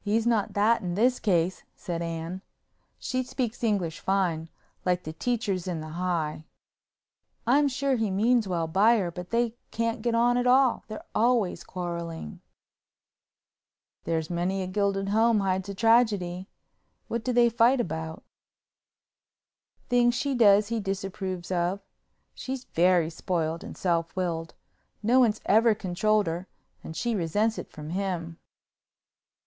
[0.00, 4.48] "He's not that in this case," said Anne—she speaks English fine,
[4.84, 5.90] like the teachers in the
[7.46, 11.04] High—"I'm sure he means well by her, but they can't get on at all, they're
[11.14, 12.40] always quarreling."
[14.04, 16.48] "There's many a gilded home hides a tragedy.
[17.06, 18.24] What do they fight about?"
[19.88, 21.80] "Things she does he disapproves of.
[22.34, 24.54] She's very spoiled and self willed.
[25.02, 26.48] No one's ever controlled her
[26.82, 28.38] and she resents it from him."